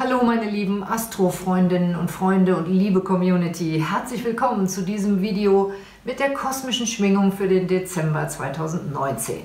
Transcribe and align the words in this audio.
Hallo 0.00 0.22
meine 0.22 0.48
lieben 0.48 0.84
Astrofreundinnen 0.84 1.96
und 1.96 2.08
Freunde 2.08 2.54
und 2.54 2.68
liebe 2.68 3.00
Community. 3.00 3.84
Herzlich 3.84 4.24
willkommen 4.24 4.68
zu 4.68 4.82
diesem 4.82 5.22
Video 5.22 5.72
mit 6.04 6.20
der 6.20 6.32
kosmischen 6.34 6.86
Schwingung 6.86 7.32
für 7.32 7.48
den 7.48 7.66
Dezember 7.66 8.28
2019. 8.28 9.40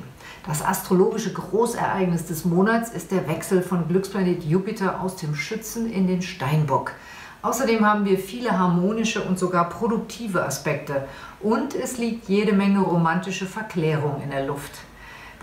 Das 0.45 0.63
astrologische 0.63 1.33
Großereignis 1.33 2.27
des 2.27 2.45
Monats 2.45 2.91
ist 2.91 3.09
der 3.09 3.27
Wechsel 3.27 3.63
von 3.63 3.87
Glücksplanet 3.87 4.43
Jupiter 4.43 5.01
aus 5.01 5.15
dem 5.15 5.33
Schützen 5.33 5.91
in 5.91 6.05
den 6.05 6.21
Steinbock. 6.21 6.91
Außerdem 7.41 7.83
haben 7.83 8.05
wir 8.05 8.19
viele 8.19 8.55
harmonische 8.59 9.23
und 9.23 9.39
sogar 9.39 9.69
produktive 9.69 10.45
Aspekte 10.45 11.07
und 11.39 11.73
es 11.73 11.97
liegt 11.97 12.29
jede 12.29 12.53
Menge 12.53 12.81
romantische 12.81 13.47
Verklärung 13.47 14.21
in 14.23 14.29
der 14.29 14.45
Luft. 14.45 14.73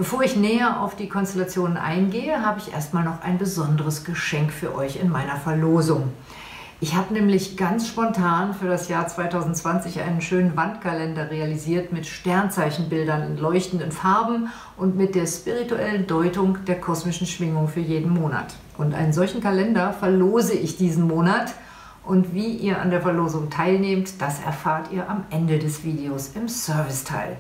Bevor 0.01 0.23
ich 0.23 0.35
näher 0.35 0.81
auf 0.81 0.97
die 0.97 1.11
Konstellationen 1.11 1.77
eingehe, 1.77 2.43
habe 2.43 2.59
ich 2.59 2.73
erstmal 2.73 3.05
noch 3.05 3.21
ein 3.21 3.37
besonderes 3.37 4.03
Geschenk 4.03 4.51
für 4.51 4.75
euch 4.75 4.97
in 4.97 5.11
meiner 5.11 5.37
Verlosung. 5.37 6.11
Ich 6.81 6.95
habe 6.95 7.13
nämlich 7.13 7.59
ganz 7.59 7.87
spontan 7.87 8.55
für 8.55 8.67
das 8.67 8.89
Jahr 8.89 9.07
2020 9.07 10.01
einen 10.01 10.23
schönen 10.23 10.57
Wandkalender 10.57 11.31
realisiert 11.31 11.93
mit 11.93 12.07
Sternzeichenbildern 12.07 13.25
in 13.25 13.37
leuchtenden 13.37 13.93
Farben 13.93 14.49
und 14.79 14.97
mit 14.97 15.15
der 15.15 15.27
spirituellen 15.27 16.07
Deutung 16.07 16.65
der 16.65 16.81
kosmischen 16.81 17.27
Schwingung 17.27 17.69
für 17.69 17.81
jeden 17.81 18.15
Monat. 18.15 18.55
Und 18.79 18.95
einen 18.95 19.13
solchen 19.13 19.43
Kalender 19.43 19.93
verlose 19.93 20.55
ich 20.55 20.79
diesen 20.79 21.07
Monat. 21.09 21.53
Und 22.07 22.33
wie 22.33 22.57
ihr 22.57 22.81
an 22.81 22.89
der 22.89 23.03
Verlosung 23.03 23.51
teilnehmt, 23.51 24.19
das 24.19 24.43
erfahrt 24.43 24.91
ihr 24.93 25.11
am 25.11 25.25
Ende 25.29 25.59
des 25.59 25.85
Videos 25.85 26.31
im 26.35 26.49
Serviceteil. 26.49 27.37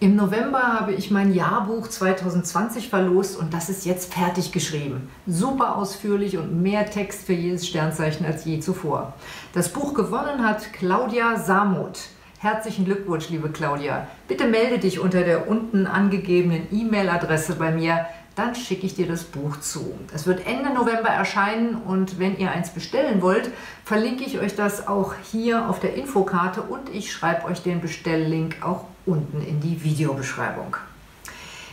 Im 0.00 0.16
November 0.16 0.60
habe 0.60 0.92
ich 0.92 1.10
mein 1.10 1.32
Jahrbuch 1.32 1.86
2020 1.86 2.88
verlost 2.88 3.38
und 3.38 3.54
das 3.54 3.68
ist 3.68 3.86
jetzt 3.86 4.12
fertig 4.12 4.50
geschrieben. 4.50 5.08
Super 5.26 5.76
ausführlich 5.76 6.36
und 6.36 6.62
mehr 6.62 6.90
Text 6.90 7.22
für 7.24 7.32
jedes 7.32 7.66
Sternzeichen 7.66 8.26
als 8.26 8.44
je 8.44 8.58
zuvor. 8.58 9.14
Das 9.52 9.72
Buch 9.72 9.94
gewonnen 9.94 10.44
hat 10.44 10.72
Claudia 10.72 11.38
Samuth. 11.38 12.08
Herzlichen 12.40 12.84
Glückwunsch, 12.84 13.30
liebe 13.30 13.48
Claudia. 13.50 14.08
Bitte 14.28 14.46
melde 14.46 14.78
dich 14.78 14.98
unter 14.98 15.22
der 15.22 15.48
unten 15.48 15.86
angegebenen 15.86 16.66
E-Mail-Adresse 16.72 17.54
bei 17.54 17.70
mir 17.70 18.04
dann 18.34 18.54
schicke 18.54 18.86
ich 18.86 18.94
dir 18.94 19.06
das 19.06 19.24
Buch 19.24 19.60
zu. 19.60 19.94
Es 20.12 20.26
wird 20.26 20.46
Ende 20.46 20.70
November 20.74 21.08
erscheinen 21.08 21.76
und 21.76 22.18
wenn 22.18 22.36
ihr 22.36 22.50
eins 22.50 22.70
bestellen 22.70 23.22
wollt, 23.22 23.50
verlinke 23.84 24.24
ich 24.24 24.40
euch 24.40 24.56
das 24.56 24.88
auch 24.88 25.14
hier 25.30 25.68
auf 25.68 25.78
der 25.78 25.94
Infokarte 25.94 26.62
und 26.62 26.88
ich 26.92 27.12
schreibe 27.12 27.44
euch 27.44 27.62
den 27.62 27.80
Bestelllink 27.80 28.56
auch 28.62 28.86
unten 29.06 29.42
in 29.42 29.60
die 29.60 29.82
Videobeschreibung. 29.82 30.76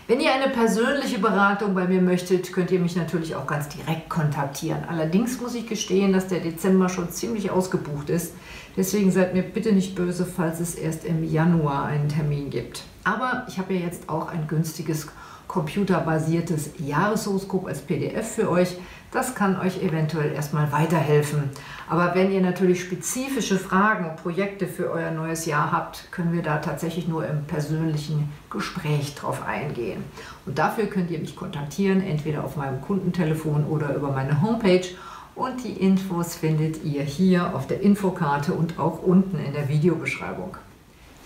Wenn 0.07 0.19
ihr 0.19 0.33
eine 0.33 0.51
persönliche 0.51 1.19
Beratung 1.19 1.73
bei 1.73 1.87
mir 1.87 2.01
möchtet, 2.01 2.51
könnt 2.51 2.71
ihr 2.71 2.79
mich 2.79 2.95
natürlich 2.95 3.35
auch 3.35 3.47
ganz 3.47 3.69
direkt 3.69 4.09
kontaktieren. 4.09 4.83
Allerdings 4.89 5.39
muss 5.39 5.55
ich 5.55 5.67
gestehen, 5.67 6.11
dass 6.11 6.27
der 6.27 6.41
Dezember 6.41 6.89
schon 6.89 7.09
ziemlich 7.11 7.49
ausgebucht 7.49 8.09
ist. 8.09 8.33
Deswegen 8.75 9.11
seid 9.11 9.33
mir 9.33 9.43
bitte 9.43 9.71
nicht 9.71 9.95
böse, 9.95 10.25
falls 10.25 10.59
es 10.59 10.75
erst 10.75 11.05
im 11.05 11.23
Januar 11.23 11.85
einen 11.85 12.09
Termin 12.09 12.49
gibt. 12.49 12.83
Aber 13.03 13.45
ich 13.47 13.57
habe 13.57 13.73
ja 13.73 13.81
jetzt 13.85 14.09
auch 14.09 14.27
ein 14.27 14.47
günstiges 14.47 15.07
computerbasiertes 15.47 16.71
Jahreshoroskop 16.79 17.67
als 17.67 17.81
PDF 17.81 18.35
für 18.35 18.49
euch. 18.49 18.75
Das 19.11 19.35
kann 19.35 19.59
euch 19.59 19.83
eventuell 19.83 20.31
erstmal 20.31 20.71
weiterhelfen. 20.71 21.49
Aber 21.89 22.15
wenn 22.15 22.31
ihr 22.31 22.39
natürlich 22.39 22.81
spezifische 22.81 23.59
Fragen 23.59 24.09
und 24.09 24.15
Projekte 24.15 24.67
für 24.67 24.89
euer 24.89 25.11
neues 25.11 25.45
Jahr 25.45 25.73
habt, 25.73 26.09
können 26.11 26.31
wir 26.31 26.41
da 26.41 26.59
tatsächlich 26.59 27.09
nur 27.09 27.27
im 27.27 27.43
persönlichen 27.43 28.31
Gespräch 28.49 29.13
drauf 29.15 29.45
eingehen. 29.45 30.05
Und 30.45 30.57
dafür 30.57 30.85
könnt 30.85 31.11
ihr 31.11 31.19
mich 31.19 31.35
kontaktieren, 31.35 32.01
entweder 32.01 32.45
auf 32.45 32.55
meinem 32.55 32.79
Kundentelefon 32.79 33.65
oder 33.65 33.93
über 33.93 34.11
meine 34.13 34.41
Homepage. 34.41 34.87
Und 35.35 35.61
die 35.65 35.73
Infos 35.73 36.35
findet 36.35 36.85
ihr 36.85 37.03
hier 37.03 37.53
auf 37.53 37.67
der 37.67 37.81
Infokarte 37.81 38.53
und 38.53 38.79
auch 38.79 39.03
unten 39.03 39.37
in 39.39 39.51
der 39.51 39.67
Videobeschreibung. 39.67 40.55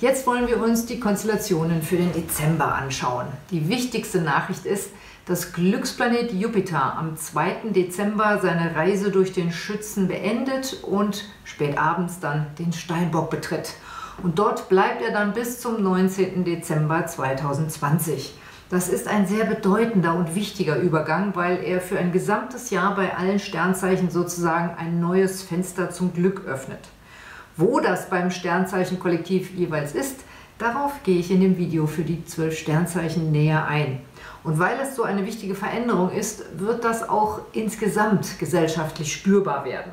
Jetzt 0.02 0.26
wollen 0.26 0.48
wir 0.48 0.62
uns 0.62 0.88
die 0.88 1.00
Konstellationen 1.00 1.84
für 1.84 1.98
den 1.98 2.12
Dezember 2.14 2.74
anschauen. 2.74 3.28
Die 3.52 3.70
wichtigste 3.70 4.22
Nachricht 4.22 4.66
ist, 4.66 4.90
dass 5.26 5.54
Glücksplanet 5.54 6.34
Jupiter 6.34 6.98
am 6.98 7.18
2. 7.18 7.72
Dezember 7.72 8.40
seine 8.42 8.76
Reise 8.76 9.10
durch 9.10 9.34
den 9.34 9.52
Schützen 9.52 10.08
beendet 10.08 10.84
und 10.84 11.26
spät 11.44 11.80
abends 11.80 12.20
dann 12.20 12.48
den 12.60 12.74
Steinbock 12.74 13.32
betritt. 13.32 13.74
Und 14.22 14.38
dort 14.38 14.70
bleibt 14.70 15.02
er 15.02 15.12
dann 15.12 15.34
bis 15.34 15.60
zum 15.60 15.82
19. 15.82 16.46
Dezember 16.46 17.08
2020. 17.08 18.36
Das 18.70 18.88
ist 18.88 19.08
ein 19.08 19.28
sehr 19.28 19.46
bedeutender 19.46 20.16
und 20.16 20.36
wichtiger 20.36 20.78
Übergang, 20.78 21.36
weil 21.36 21.64
er 21.64 21.82
für 21.82 21.98
ein 21.98 22.12
gesamtes 22.12 22.70
Jahr 22.70 22.96
bei 22.96 23.16
allen 23.16 23.40
Sternzeichen 23.40 24.12
sozusagen 24.12 24.76
ein 24.78 25.00
neues 25.00 25.42
Fenster 25.42 25.90
zum 25.90 26.14
Glück 26.14 26.46
öffnet. 26.46 26.80
Wo 27.58 27.80
das 27.80 28.10
beim 28.10 28.32
Sternzeichen-Kollektiv 28.32 29.52
jeweils 29.56 29.94
ist, 29.94 30.22
darauf 30.58 31.04
gehe 31.04 31.20
ich 31.20 31.32
in 31.32 31.42
dem 31.42 31.58
Video 31.58 31.88
für 31.88 32.04
die 32.04 32.26
zwölf 32.26 32.58
Sternzeichen 32.58 33.32
näher 33.32 33.66
ein. 33.66 34.02
Und 34.46 34.60
weil 34.60 34.78
es 34.80 34.96
so 34.96 35.02
eine 35.02 35.26
wichtige 35.26 35.56
Veränderung 35.56 36.12
ist, 36.12 36.60
wird 36.60 36.84
das 36.84 37.10
auch 37.10 37.40
insgesamt 37.52 38.38
gesellschaftlich 38.38 39.12
spürbar 39.12 39.66
werden. 39.66 39.92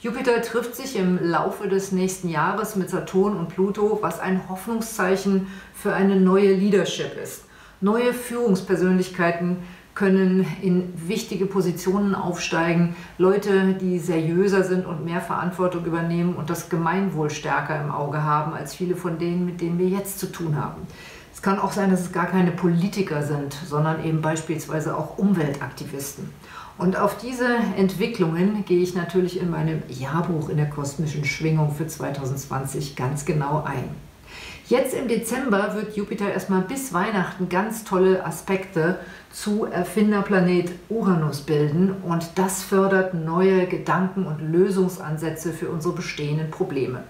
Jupiter 0.00 0.42
trifft 0.42 0.74
sich 0.74 0.96
im 0.96 1.22
Laufe 1.22 1.68
des 1.68 1.92
nächsten 1.92 2.28
Jahres 2.28 2.74
mit 2.74 2.90
Saturn 2.90 3.36
und 3.36 3.50
Pluto, 3.50 4.00
was 4.02 4.18
ein 4.18 4.48
Hoffnungszeichen 4.48 5.46
für 5.72 5.94
eine 5.94 6.16
neue 6.16 6.52
Leadership 6.52 7.16
ist. 7.22 7.44
Neue 7.80 8.12
Führungspersönlichkeiten 8.12 9.58
können 9.94 10.46
in 10.62 10.92
wichtige 11.06 11.46
Positionen 11.46 12.16
aufsteigen, 12.16 12.96
Leute, 13.18 13.74
die 13.74 14.00
seriöser 14.00 14.64
sind 14.64 14.84
und 14.84 15.04
mehr 15.04 15.20
Verantwortung 15.20 15.84
übernehmen 15.84 16.34
und 16.34 16.50
das 16.50 16.68
Gemeinwohl 16.68 17.30
stärker 17.30 17.80
im 17.80 17.92
Auge 17.92 18.24
haben 18.24 18.54
als 18.54 18.74
viele 18.74 18.96
von 18.96 19.18
denen, 19.18 19.46
mit 19.46 19.60
denen 19.60 19.78
wir 19.78 19.88
jetzt 19.88 20.18
zu 20.18 20.32
tun 20.32 20.56
haben. 20.56 20.82
Es 21.42 21.44
kann 21.44 21.58
auch 21.58 21.72
sein, 21.72 21.90
dass 21.90 22.02
es 22.02 22.12
gar 22.12 22.26
keine 22.26 22.52
Politiker 22.52 23.24
sind, 23.24 23.52
sondern 23.68 24.04
eben 24.04 24.22
beispielsweise 24.22 24.96
auch 24.96 25.18
Umweltaktivisten. 25.18 26.30
Und 26.78 26.96
auf 26.96 27.18
diese 27.18 27.48
Entwicklungen 27.76 28.64
gehe 28.64 28.80
ich 28.80 28.94
natürlich 28.94 29.40
in 29.40 29.50
meinem 29.50 29.82
Jahrbuch 29.88 30.50
in 30.50 30.56
der 30.56 30.70
kosmischen 30.70 31.24
Schwingung 31.24 31.74
für 31.74 31.88
2020 31.88 32.94
ganz 32.94 33.24
genau 33.24 33.64
ein. 33.66 33.88
Jetzt 34.68 34.94
im 34.94 35.08
Dezember 35.08 35.74
wird 35.74 35.96
Jupiter 35.96 36.32
erstmal 36.32 36.60
bis 36.60 36.94
Weihnachten 36.94 37.48
ganz 37.48 37.82
tolle 37.82 38.24
Aspekte 38.24 39.00
zu 39.32 39.64
Erfinderplanet 39.64 40.70
Uranus 40.88 41.40
bilden 41.40 41.96
und 42.04 42.24
das 42.36 42.62
fördert 42.62 43.14
neue 43.14 43.66
Gedanken 43.66 44.26
und 44.26 44.38
Lösungsansätze 44.52 45.52
für 45.52 45.70
unsere 45.70 45.94
bestehenden 45.94 46.52
Probleme. 46.52 47.02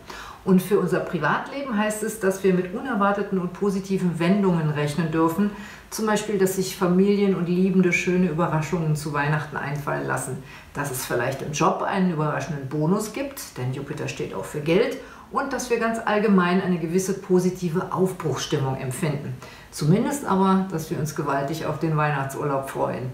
Und 0.44 0.60
für 0.60 0.80
unser 0.80 1.00
Privatleben 1.00 1.76
heißt 1.76 2.02
es, 2.02 2.18
dass 2.18 2.42
wir 2.42 2.52
mit 2.52 2.74
unerwarteten 2.74 3.38
und 3.38 3.52
positiven 3.52 4.18
Wendungen 4.18 4.70
rechnen 4.70 5.12
dürfen. 5.12 5.50
Zum 5.90 6.06
Beispiel, 6.06 6.38
dass 6.38 6.56
sich 6.56 6.76
Familien 6.76 7.34
und 7.34 7.48
Liebende 7.48 7.92
schöne 7.92 8.28
Überraschungen 8.28 8.96
zu 8.96 9.12
Weihnachten 9.12 9.56
einfallen 9.56 10.06
lassen. 10.06 10.42
Dass 10.74 10.90
es 10.90 11.04
vielleicht 11.04 11.42
im 11.42 11.52
Job 11.52 11.82
einen 11.82 12.12
überraschenden 12.12 12.68
Bonus 12.68 13.12
gibt, 13.12 13.56
denn 13.56 13.72
Jupiter 13.72 14.08
steht 14.08 14.34
auch 14.34 14.44
für 14.44 14.60
Geld 14.60 14.98
und 15.30 15.52
dass 15.52 15.70
wir 15.70 15.78
ganz 15.78 15.98
allgemein 16.04 16.60
eine 16.60 16.78
gewisse 16.78 17.14
positive 17.14 17.92
Aufbruchsstimmung 17.92 18.76
empfinden. 18.76 19.34
Zumindest 19.70 20.24
aber, 20.24 20.66
dass 20.70 20.90
wir 20.90 20.98
uns 20.98 21.14
gewaltig 21.14 21.66
auf 21.66 21.78
den 21.78 21.96
Weihnachtsurlaub 21.96 22.68
freuen. 22.68 23.10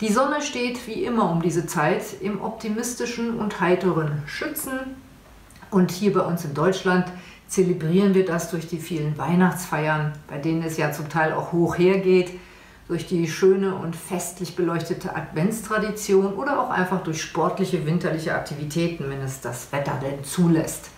Die 0.00 0.12
Sonne 0.12 0.40
steht 0.40 0.86
wie 0.86 1.04
immer 1.04 1.30
um 1.30 1.42
diese 1.42 1.66
Zeit 1.66 2.02
im 2.20 2.40
optimistischen 2.40 3.38
und 3.38 3.60
heiteren 3.60 4.22
Schützen. 4.26 4.72
Und 5.70 5.90
hier 5.90 6.12
bei 6.12 6.20
uns 6.20 6.44
in 6.44 6.54
Deutschland 6.54 7.06
zelebrieren 7.46 8.14
wir 8.14 8.24
das 8.24 8.50
durch 8.50 8.66
die 8.66 8.78
vielen 8.78 9.18
Weihnachtsfeiern, 9.18 10.12
bei 10.28 10.38
denen 10.38 10.62
es 10.62 10.76
ja 10.76 10.92
zum 10.92 11.08
Teil 11.08 11.32
auch 11.32 11.52
hoch 11.52 11.78
hergeht, 11.78 12.32
durch 12.88 13.06
die 13.06 13.28
schöne 13.28 13.74
und 13.76 13.94
festlich 13.94 14.56
beleuchtete 14.56 15.14
Adventstradition 15.14 16.34
oder 16.34 16.60
auch 16.60 16.70
einfach 16.70 17.02
durch 17.04 17.22
sportliche 17.22 17.86
winterliche 17.86 18.34
Aktivitäten, 18.34 19.08
wenn 19.08 19.20
es 19.20 19.40
das 19.40 19.72
Wetter 19.72 19.98
denn 20.02 20.24
zulässt. 20.24 20.90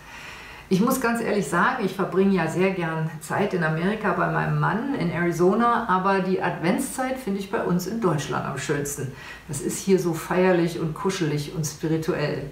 Ich 0.69 0.81
muss 0.81 1.01
ganz 1.01 1.21
ehrlich 1.21 1.47
sagen, 1.47 1.85
ich 1.85 1.93
verbringe 1.93 2.33
ja 2.33 2.47
sehr 2.47 2.71
gern 2.71 3.11
Zeit 3.19 3.53
in 3.53 3.63
Amerika 3.63 4.13
bei 4.13 4.31
meinem 4.31 4.59
Mann 4.59 4.95
in 4.95 5.11
Arizona, 5.11 5.87
aber 5.87 6.21
die 6.21 6.41
Adventszeit 6.41 7.19
finde 7.19 7.41
ich 7.41 7.51
bei 7.51 7.63
uns 7.63 7.85
in 7.85 8.01
Deutschland 8.01 8.45
am 8.45 8.57
schönsten. 8.57 9.11
Das 9.47 9.61
ist 9.61 9.77
hier 9.77 9.99
so 9.99 10.15
feierlich 10.15 10.79
und 10.79 10.95
kuschelig 10.95 11.53
und 11.55 11.65
spirituell. 11.65 12.49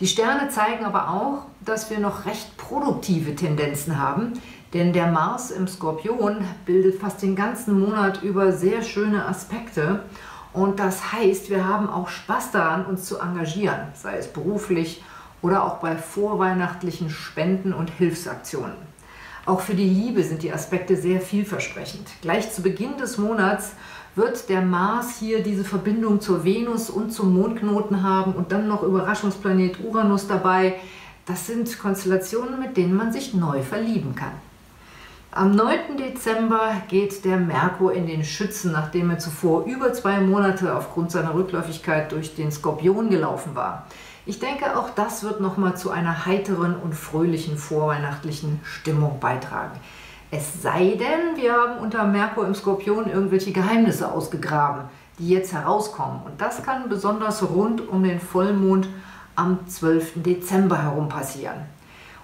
Die 0.00 0.06
Sterne 0.06 0.48
zeigen 0.48 0.86
aber 0.86 1.10
auch, 1.10 1.46
dass 1.62 1.90
wir 1.90 1.98
noch 1.98 2.24
recht 2.24 2.56
produktive 2.56 3.36
Tendenzen 3.36 4.00
haben, 4.00 4.32
denn 4.72 4.94
der 4.94 5.08
Mars 5.08 5.50
im 5.50 5.68
Skorpion 5.68 6.38
bildet 6.64 6.98
fast 6.98 7.20
den 7.20 7.36
ganzen 7.36 7.78
Monat 7.78 8.22
über 8.22 8.52
sehr 8.52 8.82
schöne 8.82 9.26
Aspekte 9.26 10.04
und 10.54 10.80
das 10.80 11.12
heißt, 11.12 11.50
wir 11.50 11.68
haben 11.68 11.90
auch 11.90 12.08
Spaß 12.08 12.50
daran, 12.52 12.86
uns 12.86 13.04
zu 13.04 13.18
engagieren, 13.18 13.88
sei 13.94 14.16
es 14.16 14.28
beruflich 14.28 15.04
oder 15.42 15.64
auch 15.64 15.76
bei 15.76 15.96
vorweihnachtlichen 15.96 17.10
Spenden 17.10 17.74
und 17.74 17.90
Hilfsaktionen. 17.90 18.90
Auch 19.46 19.60
für 19.60 19.74
die 19.74 19.88
Liebe 19.88 20.22
sind 20.22 20.42
die 20.42 20.52
Aspekte 20.52 20.96
sehr 20.96 21.20
vielversprechend. 21.20 22.08
Gleich 22.22 22.52
zu 22.52 22.62
Beginn 22.62 22.96
des 22.98 23.18
Monats 23.18 23.72
wird 24.14 24.48
der 24.48 24.62
Mars 24.62 25.18
hier 25.18 25.42
diese 25.42 25.64
Verbindung 25.64 26.20
zur 26.20 26.44
Venus 26.44 26.90
und 26.90 27.12
zum 27.12 27.34
Mondknoten 27.34 28.02
haben 28.02 28.32
und 28.32 28.52
dann 28.52 28.68
noch 28.68 28.82
Überraschungsplanet 28.82 29.78
Uranus 29.84 30.26
dabei. 30.26 30.76
Das 31.26 31.46
sind 31.46 31.78
Konstellationen, 31.78 32.58
mit 32.58 32.76
denen 32.76 32.94
man 32.94 33.12
sich 33.12 33.34
neu 33.34 33.62
verlieben 33.62 34.14
kann. 34.14 34.32
Am 35.32 35.54
9. 35.54 35.96
Dezember 35.96 36.82
geht 36.88 37.24
der 37.24 37.36
Merkur 37.36 37.92
in 37.92 38.08
den 38.08 38.24
Schützen, 38.24 38.72
nachdem 38.72 39.10
er 39.10 39.20
zuvor 39.20 39.64
über 39.64 39.92
zwei 39.92 40.18
Monate 40.20 40.74
aufgrund 40.74 41.12
seiner 41.12 41.34
Rückläufigkeit 41.34 42.10
durch 42.10 42.34
den 42.34 42.50
Skorpion 42.50 43.10
gelaufen 43.10 43.54
war. 43.54 43.86
Ich 44.26 44.40
denke, 44.40 44.76
auch 44.76 44.90
das 44.90 45.22
wird 45.22 45.40
nochmal 45.40 45.76
zu 45.76 45.90
einer 45.90 46.26
heiteren 46.26 46.74
und 46.74 46.96
fröhlichen 46.96 47.56
vorweihnachtlichen 47.56 48.58
Stimmung 48.64 49.20
beitragen. 49.20 49.78
Es 50.32 50.62
sei 50.62 50.96
denn, 50.96 51.42
wir 51.42 51.52
haben 51.52 51.78
unter 51.80 52.04
Merkur 52.04 52.46
im 52.46 52.54
Skorpion 52.54 53.10
irgendwelche 53.10 53.50
Geheimnisse 53.50 54.12
ausgegraben, 54.12 54.84
die 55.18 55.28
jetzt 55.28 55.52
herauskommen. 55.52 56.20
Und 56.24 56.40
das 56.40 56.62
kann 56.62 56.88
besonders 56.88 57.42
rund 57.50 57.88
um 57.88 58.04
den 58.04 58.20
Vollmond 58.20 58.88
am 59.34 59.66
12. 59.66 60.22
Dezember 60.22 60.82
herum 60.84 61.08
passieren. 61.08 61.56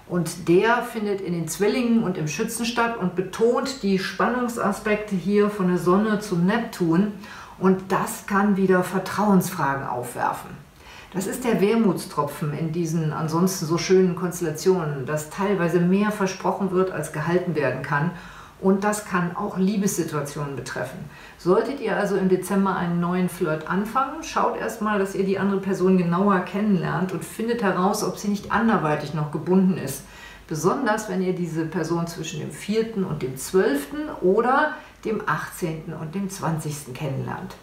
Und 0.07 0.47
der 0.47 0.83
findet 0.83 1.19
in 1.19 1.33
den 1.33 1.49
Zwillingen 1.49 2.03
und 2.03 2.17
im 2.17 2.29
Schützen 2.29 2.65
statt 2.65 2.95
und 2.97 3.17
betont 3.17 3.83
die 3.83 3.99
Spannungsaspekte 3.99 5.15
hier 5.15 5.49
von 5.49 5.67
der 5.67 5.77
Sonne 5.77 6.21
zu 6.21 6.37
Neptun. 6.37 7.11
Und 7.59 7.91
das 7.91 8.25
kann 8.25 8.55
wieder 8.55 8.83
Vertrauensfragen 8.83 9.85
aufwerfen. 9.85 10.66
Das 11.13 11.25
ist 11.25 11.45
der 11.45 11.61
Wermutstropfen 11.61 12.51
in 12.57 12.73
diesen 12.73 13.13
ansonsten 13.13 13.65
so 13.65 13.77
schönen 13.77 14.15
Konstellationen, 14.15 15.05
dass 15.05 15.29
teilweise 15.29 15.79
mehr 15.79 16.11
versprochen 16.11 16.71
wird, 16.71 16.91
als 16.91 17.13
gehalten 17.13 17.55
werden 17.55 17.81
kann. 17.81 18.11
Und 18.59 18.83
das 18.83 19.05
kann 19.05 19.35
auch 19.35 19.57
Liebessituationen 19.57 20.55
betreffen. 20.55 20.97
Solltet 21.37 21.79
ihr 21.79 21.95
also 21.95 22.17
im 22.17 22.27
Dezember 22.27 22.75
einen 22.75 22.99
neuen 22.99 23.29
Flirt 23.29 23.69
anfangen, 23.69 24.23
schaut 24.23 24.57
erstmal, 24.57 24.99
dass 24.99 25.15
ihr 25.15 25.23
die 25.23 25.39
andere 25.39 25.61
Person 25.61 25.97
genauer 25.97 26.39
kennenlernt 26.39 27.13
und 27.13 27.23
findet 27.23 27.61
heraus, 27.61 28.03
ob 28.03 28.17
sie 28.17 28.27
nicht 28.29 28.51
anderweitig 28.51 29.13
noch 29.13 29.31
gebunden 29.31 29.77
ist. 29.77 30.03
Besonders 30.47 31.07
wenn 31.07 31.21
ihr 31.21 31.33
diese 31.33 31.65
Person 31.65 32.07
zwischen 32.07 32.39
dem 32.39 32.51
4. 32.51 32.97
und 32.97 33.21
dem 33.21 33.37
12. 33.37 33.87
oder 34.21 34.73
dem 35.05 35.21
18. 35.25 35.93
und 35.93 36.15
dem 36.15 36.29
20. 36.29 36.93
kennenlernt. 36.93 37.55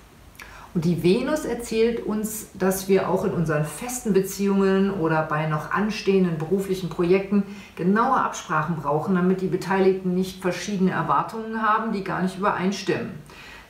Und 0.75 0.85
die 0.85 1.05
Venus 1.05 1.45
erzählt 1.45 2.05
uns, 2.05 2.49
dass 2.55 2.89
wir 2.89 3.09
auch 3.09 3.25
in 3.25 3.33
unseren 3.33 3.65
festen 3.65 4.13
Beziehungen 4.13 4.91
oder 4.91 5.23
bei 5.23 5.47
noch 5.47 5.71
anstehenden 5.71 6.37
beruflichen 6.37 6.89
Projekten 6.89 7.45
genaue 7.77 8.17
Absprachen 8.17 8.75
brauchen, 8.75 9.15
damit 9.15 9.41
die 9.41 9.47
Beteiligten 9.47 10.15
nicht 10.15 10.43
verschiedene 10.43 10.91
Erwartungen 10.91 11.63
haben, 11.63 11.93
die 11.93 12.03
gar 12.03 12.23
nicht 12.23 12.39
übereinstimmen. 12.39 13.13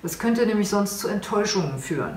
Das 0.02 0.18
könnte 0.18 0.46
nämlich 0.46 0.70
sonst 0.70 0.98
zu 0.98 1.08
Enttäuschungen 1.08 1.78
führen. 1.78 2.16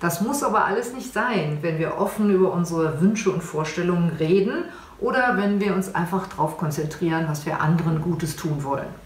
Das 0.00 0.20
muss 0.20 0.42
aber 0.42 0.66
alles 0.66 0.92
nicht 0.92 1.14
sein, 1.14 1.58
wenn 1.62 1.78
wir 1.78 1.96
offen 1.96 2.30
über 2.30 2.52
unsere 2.52 3.00
Wünsche 3.00 3.30
und 3.30 3.42
Vorstellungen 3.42 4.10
reden 4.18 4.64
oder 5.00 5.38
wenn 5.38 5.60
wir 5.60 5.74
uns 5.74 5.94
einfach 5.94 6.26
darauf 6.26 6.58
konzentrieren, 6.58 7.24
was 7.28 7.46
wir 7.46 7.62
anderen 7.62 8.02
Gutes 8.02 8.36
tun 8.36 8.62
wollen. 8.64 9.05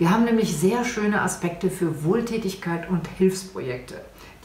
Wir 0.00 0.10
haben 0.10 0.24
nämlich 0.24 0.56
sehr 0.56 0.82
schöne 0.86 1.20
Aspekte 1.20 1.68
für 1.68 2.04
Wohltätigkeit 2.04 2.88
und 2.88 3.06
Hilfsprojekte. 3.18 3.96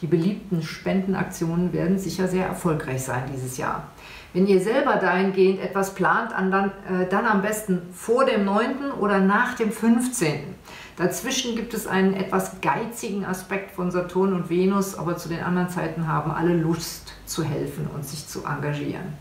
Die 0.02 0.06
beliebten 0.06 0.62
Spendenaktionen 0.62 1.72
werden 1.72 1.98
sicher 1.98 2.28
sehr 2.28 2.46
erfolgreich 2.46 3.04
sein 3.04 3.24
dieses 3.34 3.56
Jahr. 3.56 3.88
Wenn 4.34 4.48
ihr 4.48 4.60
selber 4.60 4.98
dahingehend 4.98 5.62
etwas 5.62 5.96
plant, 5.96 6.34
dann, 6.34 6.74
äh, 6.90 7.07
dann 7.10 7.25
am 7.25 7.42
besten 7.42 7.84
vor 7.94 8.25
dem 8.25 8.44
9. 8.44 8.92
oder 9.00 9.19
nach 9.19 9.54
dem 9.54 9.72
15. 9.72 10.56
Dazwischen 10.98 11.56
gibt 11.56 11.74
es 11.74 11.88
einen 11.88 12.16
etwas 12.16 12.60
geizigen 12.60 13.24
Aspekt 13.24 13.72
von 13.72 13.92
Saturn 13.92 14.34
und 14.34 14.50
Venus, 14.50 14.96
aber 14.96 15.16
zu 15.16 15.30
den 15.30 15.40
anderen 15.40 15.69
Zeiten 15.69 16.10
haben 16.10 16.31
alle 16.31 16.54
Lust 16.54 17.13
zu 17.25 17.46
helfen 17.46 17.88
und 17.96 18.04
sich 18.04 18.28
zu 18.28 18.44
engagieren. 18.44 19.13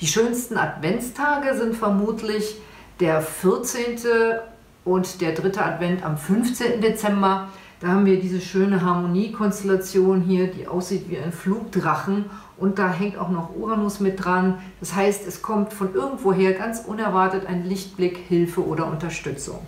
Die 0.00 0.06
schönsten 0.06 0.56
Adventstage 0.56 1.56
sind 1.58 1.74
vermutlich 1.74 2.58
der 3.00 3.22
14. 3.22 3.98
und 4.84 5.20
der 5.20 5.32
dritte 5.32 5.64
Advent 5.64 6.04
am 6.04 6.16
15. 6.16 6.80
Dezember. 6.80 7.48
Da 7.80 7.88
haben 7.88 8.04
wir 8.04 8.20
diese 8.20 8.40
schöne 8.40 8.82
Harmoniekonstellation 8.82 10.20
hier, 10.20 10.48
die 10.48 10.68
aussieht 10.68 11.08
wie 11.08 11.18
ein 11.18 11.32
Flugdrachen 11.32 12.26
und 12.58 12.78
da 12.78 12.92
hängt 12.92 13.16
auch 13.16 13.30
noch 13.30 13.56
Uranus 13.56 14.00
mit 14.00 14.22
dran. 14.22 14.58
Das 14.80 14.94
heißt, 14.94 15.26
es 15.26 15.40
kommt 15.40 15.72
von 15.72 15.94
irgendwoher 15.94 16.52
ganz 16.52 16.80
unerwartet 16.80 17.46
ein 17.46 17.64
Lichtblick, 17.64 18.18
Hilfe 18.28 18.66
oder 18.66 18.86
Unterstützung. 18.86 19.60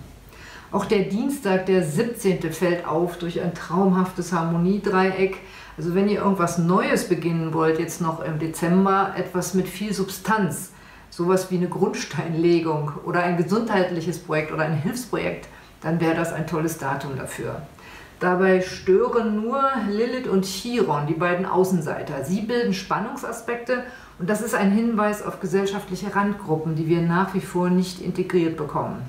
Auch 0.72 0.84
der 0.84 1.00
Dienstag, 1.04 1.66
der 1.66 1.82
17. 1.82 2.52
fällt 2.52 2.86
auf 2.86 3.18
durch 3.18 3.40
ein 3.40 3.54
traumhaftes 3.54 4.32
Harmoniedreieck. 4.32 5.38
Also 5.76 5.94
wenn 5.94 6.08
ihr 6.08 6.20
irgendwas 6.20 6.58
Neues 6.58 7.08
beginnen 7.08 7.54
wollt, 7.54 7.78
jetzt 7.78 8.02
noch 8.02 8.22
im 8.22 8.38
Dezember, 8.38 9.14
etwas 9.16 9.54
mit 9.54 9.68
viel 9.68 9.92
Substanz, 9.94 10.71
sowas 11.12 11.50
wie 11.50 11.58
eine 11.58 11.68
Grundsteinlegung 11.68 12.92
oder 13.04 13.22
ein 13.22 13.36
gesundheitliches 13.36 14.18
Projekt 14.18 14.50
oder 14.50 14.62
ein 14.64 14.78
Hilfsprojekt, 14.78 15.46
dann 15.82 16.00
wäre 16.00 16.14
das 16.14 16.32
ein 16.32 16.46
tolles 16.46 16.78
Datum 16.78 17.16
dafür. 17.16 17.62
Dabei 18.18 18.62
stören 18.62 19.42
nur 19.42 19.60
Lilith 19.90 20.28
und 20.28 20.44
Chiron, 20.44 21.06
die 21.06 21.14
beiden 21.14 21.44
Außenseiter. 21.44 22.24
Sie 22.24 22.40
bilden 22.40 22.72
Spannungsaspekte 22.72 23.82
und 24.18 24.30
das 24.30 24.40
ist 24.40 24.54
ein 24.54 24.70
Hinweis 24.70 25.22
auf 25.22 25.40
gesellschaftliche 25.40 26.14
Randgruppen, 26.14 26.76
die 26.76 26.88
wir 26.88 27.02
nach 27.02 27.34
wie 27.34 27.40
vor 27.40 27.68
nicht 27.68 28.00
integriert 28.00 28.56
bekommen. 28.56 29.02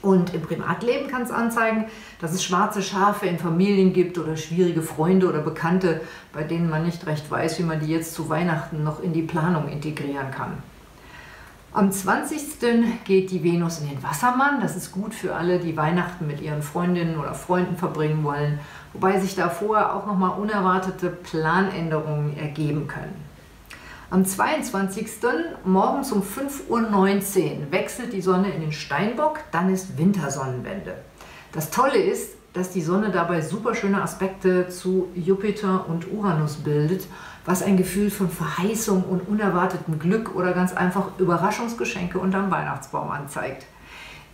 Und 0.00 0.32
im 0.34 0.42
Privatleben 0.42 1.08
kann 1.08 1.22
es 1.22 1.32
anzeigen, 1.32 1.86
dass 2.20 2.32
es 2.32 2.44
schwarze 2.44 2.82
Schafe 2.82 3.26
in 3.26 3.38
Familien 3.38 3.92
gibt 3.92 4.16
oder 4.18 4.36
schwierige 4.36 4.82
Freunde 4.82 5.28
oder 5.28 5.40
Bekannte, 5.40 6.02
bei 6.32 6.44
denen 6.44 6.70
man 6.70 6.84
nicht 6.84 7.06
recht 7.06 7.28
weiß, 7.28 7.58
wie 7.58 7.64
man 7.64 7.80
die 7.80 7.92
jetzt 7.92 8.14
zu 8.14 8.28
Weihnachten 8.28 8.84
noch 8.84 9.02
in 9.02 9.12
die 9.12 9.22
Planung 9.22 9.68
integrieren 9.68 10.30
kann. 10.30 10.62
Am 11.70 11.92
20. 11.92 13.04
geht 13.04 13.30
die 13.30 13.44
Venus 13.44 13.80
in 13.80 13.90
den 13.90 14.02
Wassermann. 14.02 14.60
Das 14.62 14.74
ist 14.74 14.90
gut 14.90 15.14
für 15.14 15.34
alle, 15.34 15.58
die 15.58 15.76
Weihnachten 15.76 16.26
mit 16.26 16.40
ihren 16.40 16.62
Freundinnen 16.62 17.18
oder 17.18 17.34
Freunden 17.34 17.76
verbringen 17.76 18.24
wollen, 18.24 18.58
wobei 18.94 19.20
sich 19.20 19.34
da 19.34 19.50
vorher 19.50 19.94
auch 19.94 20.06
nochmal 20.06 20.38
unerwartete 20.40 21.10
Planänderungen 21.10 22.38
ergeben 22.38 22.88
können. 22.88 23.22
Am 24.10 24.24
22. 24.24 25.06
morgens 25.66 26.10
um 26.10 26.22
5.19 26.22 26.70
Uhr 26.70 27.70
wechselt 27.70 28.14
die 28.14 28.22
Sonne 28.22 28.50
in 28.50 28.62
den 28.62 28.72
Steinbock, 28.72 29.40
dann 29.52 29.72
ist 29.72 29.98
Wintersonnenwende. 29.98 30.96
Das 31.52 31.70
Tolle 31.70 31.98
ist, 31.98 32.37
dass 32.52 32.70
die 32.70 32.82
Sonne 32.82 33.10
dabei 33.10 33.40
super 33.40 33.74
schöne 33.74 34.02
Aspekte 34.02 34.68
zu 34.68 35.08
Jupiter 35.14 35.86
und 35.88 36.10
Uranus 36.12 36.56
bildet 36.56 37.06
was 37.48 37.62
ein 37.62 37.78
Gefühl 37.78 38.10
von 38.10 38.28
Verheißung 38.28 39.04
und 39.04 39.26
unerwartetem 39.26 39.98
Glück 39.98 40.36
oder 40.36 40.52
ganz 40.52 40.74
einfach 40.74 41.18
Überraschungsgeschenke 41.18 42.18
unterm 42.18 42.50
Weihnachtsbaum 42.50 43.10
anzeigt. 43.10 43.64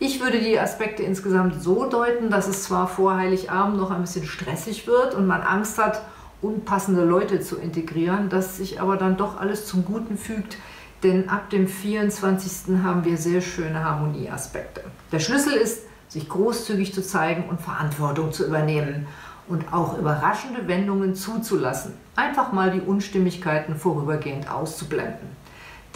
Ich 0.01 0.21
würde 0.21 0.41
die 0.41 0.59
Aspekte 0.59 1.05
insgesamt 1.05 1.63
so 1.63 1.89
deuten, 1.89 2.29
dass 2.29 2.49
es 2.49 2.65
zwar 2.65 2.89
vor 2.89 3.17
Heiligabend 3.17 3.77
noch 3.77 3.93
ein 3.93 4.01
bisschen 4.01 4.27
stressig 4.27 4.89
wird 4.89 5.15
und 5.15 5.29
man 5.29 5.43
Angst 5.43 5.79
hat, 5.79 6.03
unpassende 6.43 7.05
Leute 7.05 7.39
zu 7.39 7.57
integrieren, 7.57 8.31
dass 8.31 8.57
sich 8.57 8.81
aber 8.81 8.97
dann 8.97 9.17
doch 9.17 9.41
alles 9.41 9.67
zum 9.67 9.85
Guten 9.85 10.19
fügt, 10.19 10.57
denn 11.05 11.29
ab 11.29 11.51
dem 11.51 11.69
24. 11.69 12.83
haben 12.83 13.05
wir 13.05 13.17
sehr 13.17 13.43
schöne 13.43 13.85
Harmonieaspekte. 13.85 14.83
Der 15.13 15.21
Schlüssel 15.21 15.53
ist, 15.53 15.83
sich 16.15 16.29
großzügig 16.29 16.95
zu 16.95 17.03
zeigen 17.03 17.49
und 17.49 17.61
Verantwortung 17.61 18.33
zu 18.33 18.47
übernehmen 18.47 19.07
und 19.49 19.73
auch 19.73 19.99
überraschende 19.99 20.69
Wendungen 20.69 21.17
zuzulassen. 21.17 21.95
Einfach 22.15 22.53
mal 22.53 22.71
die 22.71 22.81
Unstimmigkeiten 22.81 23.75
vorübergehend 23.75 24.49
auszublenden. 24.49 25.35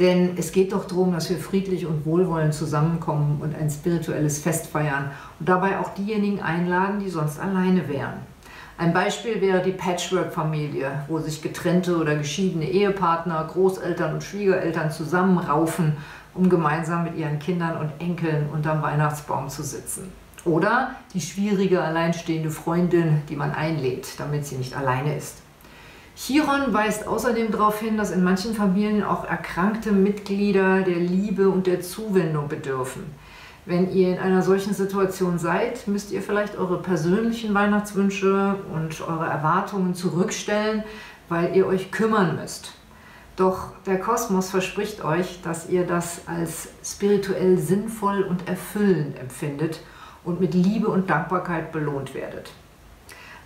Denn 0.00 0.36
es 0.36 0.50
geht 0.50 0.72
doch 0.72 0.86
darum, 0.86 1.12
dass 1.12 1.30
wir 1.30 1.38
friedlich 1.38 1.86
und 1.86 2.04
wohlwollend 2.04 2.52
zusammenkommen 2.52 3.40
und 3.40 3.54
ein 3.54 3.70
spirituelles 3.70 4.40
Fest 4.40 4.66
feiern 4.66 5.12
und 5.38 5.48
dabei 5.48 5.78
auch 5.78 5.94
diejenigen 5.94 6.40
einladen, 6.40 6.98
die 6.98 7.10
sonst 7.10 7.38
alleine 7.38 7.88
wären. 7.88 8.14
Ein 8.76 8.92
Beispiel 8.92 9.40
wäre 9.40 9.62
die 9.62 9.72
Patchwork-Familie, 9.72 11.04
wo 11.08 11.18
sich 11.18 11.42
getrennte 11.42 11.96
oder 11.96 12.14
geschiedene 12.16 12.68
Ehepartner, 12.68 13.48
Großeltern 13.52 14.14
und 14.14 14.22
Schwiegereltern 14.22 14.90
zusammenraufen, 14.90 15.96
um 16.38 16.48
gemeinsam 16.48 17.04
mit 17.04 17.16
ihren 17.16 17.38
Kindern 17.38 17.76
und 17.76 17.90
Enkeln 17.98 18.48
unterm 18.50 18.80
Weihnachtsbaum 18.80 19.48
zu 19.48 19.62
sitzen. 19.62 20.12
Oder 20.44 20.92
die 21.12 21.20
schwierige 21.20 21.82
alleinstehende 21.82 22.50
Freundin, 22.50 23.22
die 23.28 23.36
man 23.36 23.52
einlädt, 23.52 24.18
damit 24.18 24.46
sie 24.46 24.56
nicht 24.56 24.76
alleine 24.76 25.16
ist. 25.16 25.42
Chiron 26.16 26.72
weist 26.72 27.06
außerdem 27.06 27.50
darauf 27.52 27.80
hin, 27.80 27.96
dass 27.96 28.10
in 28.10 28.24
manchen 28.24 28.54
Familien 28.54 29.04
auch 29.04 29.24
erkrankte 29.24 29.92
Mitglieder 29.92 30.82
der 30.82 30.96
Liebe 30.96 31.48
und 31.48 31.66
der 31.66 31.80
Zuwendung 31.80 32.48
bedürfen. 32.48 33.04
Wenn 33.66 33.92
ihr 33.92 34.14
in 34.14 34.18
einer 34.18 34.42
solchen 34.42 34.72
Situation 34.72 35.38
seid, 35.38 35.86
müsst 35.86 36.10
ihr 36.10 36.22
vielleicht 36.22 36.56
eure 36.56 36.80
persönlichen 36.80 37.52
Weihnachtswünsche 37.52 38.56
und 38.72 39.00
eure 39.02 39.26
Erwartungen 39.26 39.94
zurückstellen, 39.94 40.84
weil 41.28 41.54
ihr 41.54 41.66
euch 41.66 41.90
kümmern 41.90 42.36
müsst. 42.40 42.72
Doch 43.38 43.68
der 43.86 44.00
Kosmos 44.00 44.50
verspricht 44.50 45.04
euch, 45.04 45.40
dass 45.42 45.68
ihr 45.68 45.86
das 45.86 46.22
als 46.26 46.70
spirituell 46.84 47.56
sinnvoll 47.56 48.22
und 48.22 48.48
erfüllend 48.48 49.16
empfindet 49.16 49.80
und 50.24 50.40
mit 50.40 50.54
Liebe 50.54 50.88
und 50.88 51.08
Dankbarkeit 51.08 51.70
belohnt 51.70 52.14
werdet. 52.14 52.50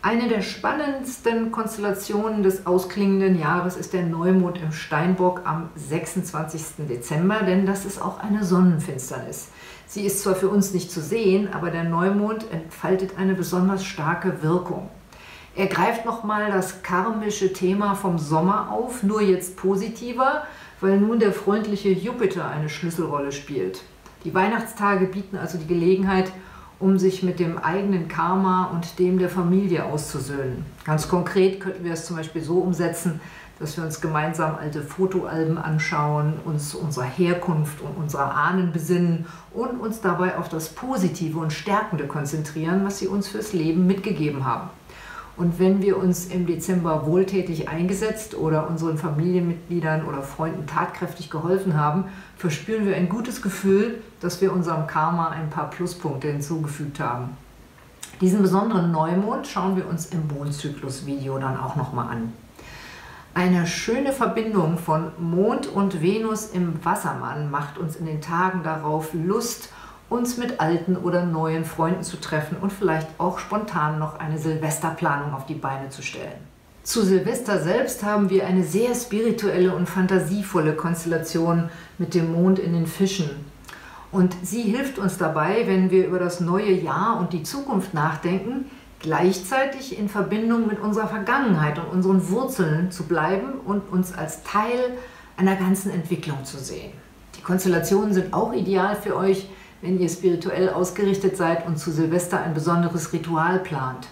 Eine 0.01 0.29
der 0.29 0.41
spannendsten 0.41 1.53
Konstellationen 1.53 2.43
des 2.43 2.67
ausklingenden 2.67 3.39
Jahres 3.39 3.77
ist 3.77 3.93
der 3.93 4.05
Neumond 4.05 4.63
im 4.63 4.73
Steinbock 4.73 5.43
am 5.45 5.69
26. 5.77 6.89
Dezember, 6.89 7.43
denn 7.43 7.67
das 7.67 7.85
ist 7.85 8.01
auch 8.01 8.19
eine 8.19 8.45
Sonnenfinsternis. 8.45 9.51
Sie 9.87 10.07
ist 10.07 10.23
zwar 10.23 10.37
für 10.37 10.49
uns 10.49 10.73
nicht 10.73 10.91
zu 10.91 11.03
sehen, 11.03 11.53
aber 11.53 11.71
der 11.71 11.85
Neumond 11.85 12.51
entfaltet 12.51 13.19
eine 13.19 13.35
besonders 13.35 13.85
starke 13.85 14.43
Wirkung. 14.43 14.89
Er 15.55 15.67
greift 15.67 16.07
nochmal 16.07 16.51
das 16.51 16.83
karmische 16.83 17.53
Thema 17.53 17.95
vom 17.95 18.19
Sommer 18.19 18.71
auf, 18.71 19.03
nur 19.03 19.21
jetzt 19.21 19.57
positiver, 19.57 20.45
weil 20.81 20.99
nun 20.99 21.19
der 21.19 21.33
freundliche 21.33 21.91
Jupiter 21.91 22.49
eine 22.49 22.71
Schlüsselrolle 22.71 23.33
spielt. 23.33 23.83
Die 24.25 24.33
Weihnachtstage 24.33 25.05
bieten 25.07 25.37
also 25.37 25.59
die 25.59 25.67
Gelegenheit, 25.67 26.33
um 26.79 26.99
sich 26.99 27.23
mit 27.23 27.39
dem 27.39 27.59
eigenen 27.59 28.09
Karma 28.09 28.71
und 28.73 28.99
dem 28.99 29.19
der 29.19 29.29
Familie 29.29 29.85
auszusöhnen. 29.85 30.65
Ganz 30.85 31.07
konkret 31.09 31.61
könnten 31.61 31.85
wir 31.85 31.93
es 31.93 32.07
zum 32.07 32.17
Beispiel 32.17 32.43
so 32.43 32.59
umsetzen, 32.59 33.21
dass 33.59 33.77
wir 33.77 33.85
uns 33.85 34.01
gemeinsam 34.01 34.57
alte 34.57 34.83
Fotoalben 34.83 35.59
anschauen, 35.59 36.33
uns 36.47 36.75
unserer 36.75 37.05
Herkunft 37.05 37.81
und 37.83 37.97
unserer 37.97 38.35
Ahnen 38.35 38.73
besinnen 38.73 39.27
und 39.53 39.79
uns 39.79 40.01
dabei 40.01 40.39
auf 40.39 40.49
das 40.49 40.71
Positive 40.71 41.39
und 41.39 41.53
Stärkende 41.53 42.07
konzentrieren, 42.07 42.85
was 42.85 42.99
sie 42.99 43.07
uns 43.07 43.29
fürs 43.29 43.53
Leben 43.53 43.87
mitgegeben 43.87 44.45
haben. 44.45 44.71
Und 45.43 45.59
wenn 45.59 45.83
wir 45.83 45.97
uns 45.97 46.27
im 46.27 46.47
Dezember 46.47 47.05
wohltätig 47.05 47.69
eingesetzt 47.69 48.37
oder 48.37 48.71
unseren 48.71 48.97
Familienmitgliedern 48.97 50.05
oder 50.05 50.23
Freunden 50.23 50.69
tatkräftig 50.69 51.31
geholfen 51.31 51.77
haben, 51.77 52.05
verspüren 52.37 52.87
wir 52.87 52.95
ein 52.95 53.09
gutes 53.09 53.43
Gefühl, 53.43 54.01
dass 54.21 54.41
wir 54.41 54.53
unserem 54.53 54.87
Karma 54.87 55.31
ein 55.31 55.51
paar 55.51 55.69
Pluspunkte 55.69 56.31
hinzugefügt 56.31 57.01
haben. 57.01 57.37
Diesen 58.21 58.41
besonderen 58.41 58.93
Neumond 58.93 59.49
schauen 59.49 59.75
wir 59.75 59.89
uns 59.89 60.07
im 60.07 60.29
Mondzyklus-Video 60.29 61.37
dann 61.39 61.59
auch 61.59 61.75
nochmal 61.75 62.13
an. 62.13 62.33
Eine 63.35 63.67
schöne 63.67 64.13
Verbindung 64.13 64.79
von 64.79 65.11
Mond 65.19 65.67
und 65.67 66.01
Venus 66.01 66.51
im 66.51 66.85
Wassermann 66.85 67.51
macht 67.51 67.79
uns 67.79 67.97
in 67.97 68.07
den 68.07 68.21
Tagen 68.21 68.63
darauf 68.63 69.13
Lust 69.13 69.71
uns 70.13 70.37
mit 70.37 70.61
alten 70.61 70.97
oder 70.97 71.25
neuen 71.25 71.65
Freunden 71.65 72.03
zu 72.03 72.21
treffen 72.21 72.59
und 72.61 72.71
vielleicht 72.71 73.09
auch 73.19 73.39
spontan 73.39 73.99
noch 73.99 74.19
eine 74.19 74.39
Silvesterplanung 74.39 75.33
auf 75.33 75.47
die 75.47 75.55
Beine 75.55 75.89
zu 75.89 76.03
stellen. 76.03 76.53
Zu 76.83 77.03
Silvester 77.03 77.61
selbst 77.61 78.05
haben 78.05 78.29
wir 78.29 78.47
eine 78.47 78.63
sehr 78.63 78.95
spirituelle 78.95 79.75
und 79.75 79.89
fantasievolle 79.89 80.75
Konstellation 80.75 81.71
mit 81.97 82.13
dem 82.13 82.33
Mond 82.33 82.59
in 82.59 82.75
den 82.75 82.87
Fischen. 82.87 83.31
Und 84.11 84.37
sie 84.43 84.63
hilft 84.63 84.99
uns 84.99 85.17
dabei, 85.17 85.63
wenn 85.67 85.91
wir 85.91 86.07
über 86.07 86.19
das 86.19 86.41
neue 86.41 86.73
Jahr 86.73 87.19
und 87.19 87.33
die 87.33 87.45
Zukunft 87.45 87.95
nachdenken, 87.95 88.67
gleichzeitig 89.01 89.99
in 89.99 90.09
Verbindung 90.09 90.67
mit 90.67 90.81
unserer 90.81 91.09
Vergangenheit 91.09 91.79
und 91.79 91.87
unseren 91.87 92.29
Wurzeln 92.29 92.91
zu 92.91 93.05
bleiben 93.05 93.55
und 93.65 93.91
uns 93.91 94.13
als 94.13 94.43
Teil 94.43 94.99
einer 95.37 95.57
ganzen 95.57 95.91
Entwicklung 95.91 96.45
zu 96.45 96.59
sehen. 96.59 96.93
Die 97.37 97.43
Konstellationen 97.43 98.13
sind 98.13 98.35
auch 98.35 98.53
ideal 98.53 98.95
für 98.97 99.17
euch, 99.17 99.49
wenn 99.83 100.01
ihr 100.01 100.09
spirituell 100.09 100.71
ausgerichtet 100.71 101.37
seid 101.37 101.67
und 101.67 101.79
zu 101.79 101.91
Silvester 101.91 102.41
ein 102.41 102.55
besonderes 102.55 103.13
Ritual 103.13 103.59
plant. 103.59 104.09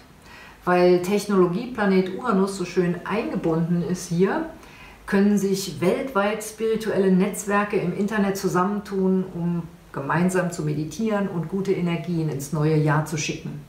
Weil 0.63 1.01
Technologieplanet 1.01 2.15
Uranus 2.17 2.57
so 2.57 2.65
schön 2.65 2.95
eingebunden 3.05 3.81
ist 3.81 4.09
hier, 4.09 4.49
können 5.07 5.37
sich 5.37 5.81
weltweit 5.81 6.43
spirituelle 6.43 7.11
Netzwerke 7.11 7.77
im 7.77 7.97
Internet 7.97 8.37
zusammentun, 8.37 9.25
um 9.33 9.63
gemeinsam 9.91 10.51
zu 10.51 10.63
meditieren 10.63 11.27
und 11.27 11.49
gute 11.49 11.71
Energien 11.71 12.29
ins 12.29 12.53
neue 12.53 12.77
Jahr 12.77 13.05
zu 13.05 13.17
schicken. 13.17 13.61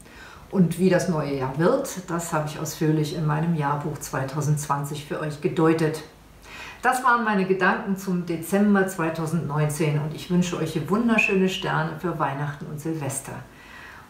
Und 0.51 0.79
wie 0.79 0.91
das 0.91 1.09
neue 1.09 1.39
Jahr 1.39 1.59
wird, 1.59 1.89
das 2.09 2.33
habe 2.33 2.47
ich 2.47 2.61
ausführlich 2.61 3.17
in 3.17 3.27
meinem 3.27 3.55
Jahrbuch 3.55 3.99
2020 3.99 5.07
für 5.07 5.19
euch 5.19 5.41
gedeutet. 5.41 6.03
Das 6.83 7.05
waren 7.05 7.23
meine 7.23 7.45
Gedanken 7.45 7.97
zum 7.97 8.27
Dezember 8.27 8.89
2019 8.89 10.01
und 10.01 10.17
ich 10.17 10.33
wünsche 10.33 10.57
euch 10.57 10.91
wunderschöne 10.91 11.49
Sterne 11.49 11.93
für 12.01 12.19
Weihnachten 12.19 12.67
und 12.67 12.81
Silvester. 12.81 13.35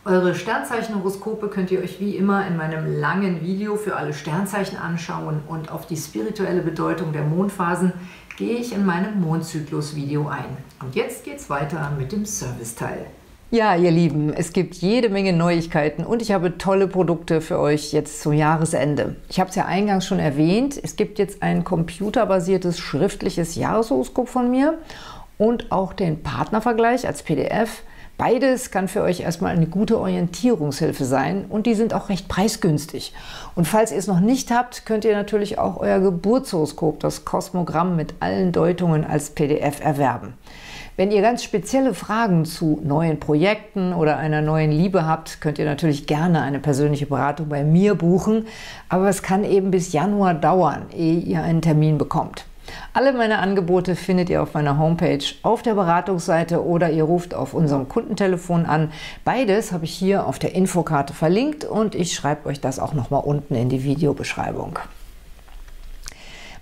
Eure 0.06 0.34
Sternzeichenhoroskope 0.34 1.48
könnt 1.48 1.70
ihr 1.70 1.80
euch 1.80 2.00
wie 2.00 2.16
immer 2.16 2.46
in 2.46 2.56
meinem 2.56 2.98
langen 2.98 3.42
Video 3.42 3.76
für 3.76 3.96
alle 3.96 4.14
Sternzeichen 4.14 4.78
anschauen 4.78 5.42
und 5.46 5.70
auf 5.70 5.86
die 5.86 5.98
spirituelle 5.98 6.62
Bedeutung 6.62 7.12
der 7.12 7.24
Mondphasen 7.24 7.92
gehe 8.38 8.56
ich 8.56 8.72
in 8.72 8.86
meinem 8.86 9.20
Mondzyklus-Video 9.20 10.28
ein. 10.28 10.56
Und 10.80 10.94
jetzt 10.94 11.24
geht's 11.24 11.50
weiter 11.50 11.92
mit 11.98 12.10
dem 12.10 12.24
Serviceteil. 12.24 13.06
Ja, 13.54 13.76
ihr 13.76 13.90
Lieben, 13.90 14.32
es 14.32 14.54
gibt 14.54 14.76
jede 14.76 15.10
Menge 15.10 15.34
Neuigkeiten 15.34 16.04
und 16.04 16.22
ich 16.22 16.32
habe 16.32 16.56
tolle 16.56 16.88
Produkte 16.88 17.42
für 17.42 17.58
euch 17.58 17.92
jetzt 17.92 18.22
zum 18.22 18.32
Jahresende. 18.32 19.16
Ich 19.28 19.40
habe 19.40 19.50
es 19.50 19.56
ja 19.56 19.66
eingangs 19.66 20.06
schon 20.06 20.18
erwähnt, 20.18 20.80
es 20.82 20.96
gibt 20.96 21.18
jetzt 21.18 21.42
ein 21.42 21.62
computerbasiertes 21.62 22.78
schriftliches 22.78 23.54
Jahreshoroskop 23.54 24.30
von 24.30 24.50
mir 24.50 24.78
und 25.36 25.70
auch 25.70 25.92
den 25.92 26.22
Partnervergleich 26.22 27.06
als 27.06 27.22
PDF. 27.24 27.82
Beides 28.16 28.70
kann 28.70 28.88
für 28.88 29.02
euch 29.02 29.20
erstmal 29.20 29.54
eine 29.54 29.66
gute 29.66 29.98
Orientierungshilfe 29.98 31.04
sein 31.04 31.44
und 31.46 31.66
die 31.66 31.74
sind 31.74 31.92
auch 31.92 32.08
recht 32.08 32.28
preisgünstig. 32.28 33.12
Und 33.54 33.68
falls 33.68 33.92
ihr 33.92 33.98
es 33.98 34.06
noch 34.06 34.20
nicht 34.20 34.50
habt, 34.50 34.86
könnt 34.86 35.04
ihr 35.04 35.14
natürlich 35.14 35.58
auch 35.58 35.76
euer 35.76 35.98
Geburtshoroskop, 36.00 37.00
das 37.00 37.26
Kosmogramm 37.26 37.96
mit 37.96 38.14
allen 38.20 38.52
Deutungen 38.52 39.04
als 39.04 39.28
PDF 39.28 39.84
erwerben. 39.84 40.38
Wenn 40.94 41.10
ihr 41.10 41.22
ganz 41.22 41.42
spezielle 41.42 41.94
Fragen 41.94 42.44
zu 42.44 42.78
neuen 42.84 43.18
Projekten 43.18 43.94
oder 43.94 44.18
einer 44.18 44.42
neuen 44.42 44.70
Liebe 44.70 45.06
habt, 45.06 45.40
könnt 45.40 45.58
ihr 45.58 45.64
natürlich 45.64 46.06
gerne 46.06 46.42
eine 46.42 46.58
persönliche 46.58 47.06
Beratung 47.06 47.48
bei 47.48 47.64
mir 47.64 47.94
buchen, 47.94 48.46
aber 48.90 49.08
es 49.08 49.22
kann 49.22 49.42
eben 49.42 49.70
bis 49.70 49.94
Januar 49.94 50.34
dauern, 50.34 50.82
ehe 50.94 51.18
ihr 51.18 51.42
einen 51.42 51.62
Termin 51.62 51.96
bekommt. 51.96 52.44
Alle 52.92 53.14
meine 53.14 53.38
Angebote 53.38 53.96
findet 53.96 54.28
ihr 54.28 54.42
auf 54.42 54.52
meiner 54.52 54.78
Homepage, 54.78 55.24
auf 55.42 55.62
der 55.62 55.74
Beratungsseite 55.74 56.62
oder 56.62 56.90
ihr 56.90 57.04
ruft 57.04 57.34
auf 57.34 57.54
unserem 57.54 57.88
Kundentelefon 57.88 58.66
an. 58.66 58.92
Beides 59.24 59.72
habe 59.72 59.86
ich 59.86 59.94
hier 59.94 60.26
auf 60.26 60.38
der 60.38 60.54
Infokarte 60.54 61.14
verlinkt 61.14 61.64
und 61.64 61.94
ich 61.94 62.12
schreibe 62.12 62.50
euch 62.50 62.60
das 62.60 62.78
auch 62.78 62.92
nochmal 62.92 63.22
unten 63.24 63.54
in 63.54 63.70
die 63.70 63.82
Videobeschreibung. 63.82 64.78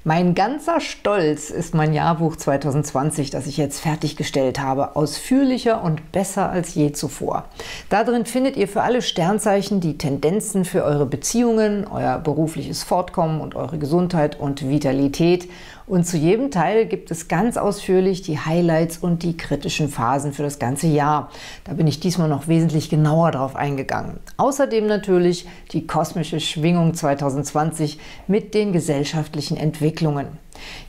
Mein 0.02 0.34
ganzer 0.34 0.80
Stolz 0.80 1.50
ist 1.50 1.74
mein 1.74 1.92
Jahrbuch 1.92 2.34
2020, 2.34 3.28
das 3.28 3.46
ich 3.46 3.58
jetzt 3.58 3.80
fertiggestellt 3.80 4.58
habe, 4.58 4.96
ausführlicher 4.96 5.84
und 5.84 6.10
besser 6.10 6.48
als 6.48 6.74
je 6.74 6.92
zuvor. 6.92 7.44
Darin 7.90 8.24
findet 8.24 8.56
ihr 8.56 8.66
für 8.66 8.80
alle 8.80 9.02
Sternzeichen 9.02 9.80
die 9.80 9.98
Tendenzen 9.98 10.64
für 10.64 10.84
eure 10.84 11.04
Beziehungen, 11.04 11.86
euer 11.86 12.18
berufliches 12.18 12.82
Fortkommen 12.82 13.42
und 13.42 13.54
eure 13.56 13.76
Gesundheit 13.76 14.40
und 14.40 14.66
Vitalität 14.66 15.50
und 15.90 16.06
zu 16.06 16.16
jedem 16.16 16.52
Teil 16.52 16.86
gibt 16.86 17.10
es 17.10 17.26
ganz 17.26 17.56
ausführlich 17.56 18.22
die 18.22 18.38
Highlights 18.38 18.98
und 18.98 19.24
die 19.24 19.36
kritischen 19.36 19.88
Phasen 19.88 20.32
für 20.32 20.44
das 20.44 20.60
ganze 20.60 20.86
Jahr. 20.86 21.30
Da 21.64 21.72
bin 21.72 21.88
ich 21.88 21.98
diesmal 21.98 22.28
noch 22.28 22.46
wesentlich 22.46 22.90
genauer 22.90 23.32
drauf 23.32 23.56
eingegangen. 23.56 24.20
Außerdem 24.36 24.86
natürlich 24.86 25.48
die 25.72 25.88
kosmische 25.88 26.38
Schwingung 26.38 26.94
2020 26.94 27.98
mit 28.28 28.54
den 28.54 28.72
gesellschaftlichen 28.72 29.56
Entwicklungen. 29.56 30.28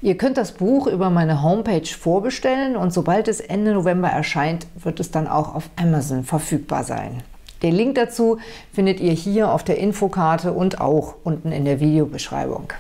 Ihr 0.03 0.17
könnt 0.17 0.38
das 0.38 0.51
Buch 0.51 0.86
über 0.86 1.10
meine 1.10 1.41
Homepage 1.41 1.88
vorbestellen 1.88 2.75
und 2.75 2.93
sobald 2.93 3.27
es 3.27 3.39
Ende 3.39 3.74
November 3.74 4.10
erscheint, 4.10 4.67
wird 4.75 5.00
es 5.00 5.10
dann 5.10 5.27
auch 5.27 5.55
auf 5.55 5.72
Amazon 5.77 6.24
verfügbar 6.24 6.84
sein. 6.84 7.24
Den 7.63 7.74
Link 7.74 7.96
dazu 7.96 8.38
findet 8.72 9.00
ihr 9.00 9.13
hier 9.13 9.51
auf 9.51 9.63
der 9.63 9.79
Infokarte 9.79 10.53
und 10.53 10.79
auch 10.79 11.15
unten 11.24 11.51
in 11.51 11.65
der 11.65 11.79
Videobeschreibung. 11.79 12.72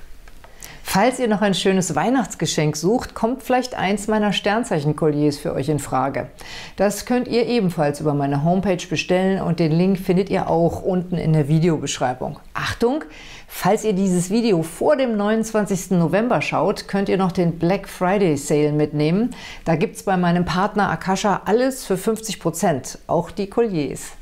Falls 0.93 1.19
ihr 1.19 1.29
noch 1.29 1.41
ein 1.41 1.53
schönes 1.53 1.95
Weihnachtsgeschenk 1.95 2.75
sucht, 2.75 3.13
kommt 3.13 3.43
vielleicht 3.43 3.75
eins 3.75 4.09
meiner 4.09 4.33
Sternzeichen-Kolliers 4.33 5.37
für 5.37 5.53
euch 5.53 5.69
in 5.69 5.79
Frage. 5.79 6.27
Das 6.75 7.05
könnt 7.05 7.29
ihr 7.29 7.45
ebenfalls 7.45 8.01
über 8.01 8.13
meine 8.13 8.43
Homepage 8.43 8.85
bestellen 8.89 9.41
und 9.41 9.61
den 9.61 9.71
Link 9.71 9.99
findet 9.99 10.29
ihr 10.29 10.49
auch 10.49 10.81
unten 10.81 11.15
in 11.15 11.31
der 11.31 11.47
Videobeschreibung. 11.47 12.41
Achtung! 12.53 13.05
Falls 13.47 13.85
ihr 13.85 13.93
dieses 13.93 14.31
Video 14.31 14.63
vor 14.63 14.97
dem 14.97 15.15
29. 15.15 15.91
November 15.91 16.41
schaut, 16.41 16.89
könnt 16.89 17.07
ihr 17.07 17.17
noch 17.17 17.31
den 17.31 17.57
Black 17.57 17.87
Friday 17.87 18.35
Sale 18.35 18.73
mitnehmen. 18.73 19.29
Da 19.63 19.77
gibt 19.77 19.95
es 19.95 20.03
bei 20.03 20.17
meinem 20.17 20.43
Partner 20.43 20.89
Akasha 20.89 21.43
alles 21.45 21.85
für 21.85 21.95
50%, 21.95 22.97
auch 23.07 23.31
die 23.31 23.47
Colliers. 23.47 24.17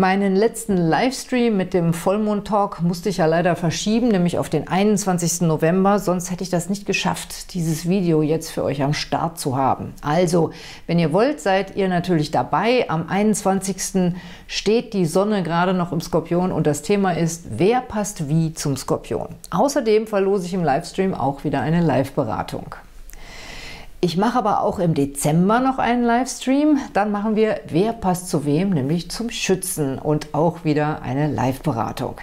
Meinen 0.00 0.36
letzten 0.36 0.76
Livestream 0.76 1.56
mit 1.56 1.74
dem 1.74 1.92
Vollmond-Talk 1.92 2.82
musste 2.82 3.08
ich 3.08 3.16
ja 3.16 3.26
leider 3.26 3.56
verschieben, 3.56 4.06
nämlich 4.06 4.38
auf 4.38 4.48
den 4.48 4.68
21. 4.68 5.40
November, 5.40 5.98
sonst 5.98 6.30
hätte 6.30 6.44
ich 6.44 6.50
das 6.50 6.68
nicht 6.68 6.86
geschafft, 6.86 7.52
dieses 7.52 7.88
Video 7.88 8.22
jetzt 8.22 8.52
für 8.52 8.62
euch 8.62 8.80
am 8.80 8.94
Start 8.94 9.40
zu 9.40 9.56
haben. 9.56 9.94
Also, 10.00 10.52
wenn 10.86 11.00
ihr 11.00 11.12
wollt, 11.12 11.40
seid 11.40 11.74
ihr 11.74 11.88
natürlich 11.88 12.30
dabei. 12.30 12.88
Am 12.88 13.08
21. 13.08 14.14
steht 14.46 14.94
die 14.94 15.04
Sonne 15.04 15.42
gerade 15.42 15.74
noch 15.74 15.90
im 15.90 16.00
Skorpion 16.00 16.52
und 16.52 16.68
das 16.68 16.82
Thema 16.82 17.10
ist, 17.10 17.46
wer 17.50 17.80
passt 17.80 18.28
wie 18.28 18.54
zum 18.54 18.76
Skorpion. 18.76 19.30
Außerdem 19.50 20.06
verlose 20.06 20.46
ich 20.46 20.54
im 20.54 20.62
Livestream 20.62 21.12
auch 21.12 21.42
wieder 21.42 21.60
eine 21.60 21.80
Live-Beratung. 21.80 22.76
Ich 24.00 24.16
mache 24.16 24.38
aber 24.38 24.62
auch 24.62 24.78
im 24.78 24.94
Dezember 24.94 25.58
noch 25.58 25.78
einen 25.78 26.04
Livestream. 26.04 26.78
Dann 26.92 27.10
machen 27.10 27.34
wir 27.34 27.62
Wer 27.66 27.92
passt 27.92 28.28
zu 28.28 28.44
wem, 28.44 28.70
nämlich 28.70 29.10
zum 29.10 29.28
Schützen 29.28 29.98
und 29.98 30.34
auch 30.34 30.64
wieder 30.64 31.02
eine 31.02 31.26
Live-Beratung. 31.26 32.14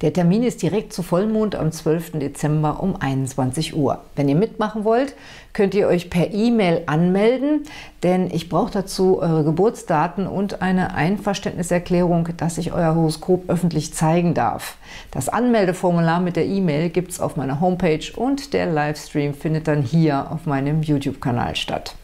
Der 0.00 0.14
Termin 0.14 0.42
ist 0.42 0.62
direkt 0.62 0.94
zu 0.94 1.02
Vollmond 1.02 1.54
am 1.54 1.70
12. 1.70 2.12
Dezember 2.12 2.82
um 2.82 2.96
21 2.96 3.76
Uhr. 3.76 4.00
Wenn 4.16 4.30
ihr 4.30 4.36
mitmachen 4.36 4.84
wollt, 4.84 5.14
könnt 5.52 5.74
ihr 5.74 5.88
euch 5.88 6.08
per 6.08 6.32
E-Mail 6.32 6.84
anmelden, 6.86 7.64
denn 8.04 8.30
ich 8.30 8.48
brauche 8.48 8.70
dazu 8.70 9.20
eure 9.20 9.42
Geburtsdaten 9.44 10.28
und 10.28 10.62
eine 10.62 10.94
Einverständniserklärung, 10.94 12.28
dass 12.36 12.58
ich 12.58 12.72
euer 12.72 12.94
Horoskop 12.94 13.50
öffentlich 13.50 13.92
zeigen 13.92 14.34
darf. 14.34 14.76
Das 15.10 15.28
Anmeldeformular 15.28 16.20
mit 16.20 16.36
der 16.36 16.46
E-Mail 16.46 16.90
gibt 16.90 17.10
es 17.10 17.20
auf 17.20 17.36
meiner 17.36 17.60
Homepage 17.60 18.06
und 18.14 18.52
der 18.52 18.66
Livestream 18.66 19.34
findet 19.34 19.66
dann 19.66 19.82
hier 19.82 20.30
auf 20.30 20.46
meinem 20.46 20.80
YouTube-Kanal 21.18 21.56
statt. 21.56 21.94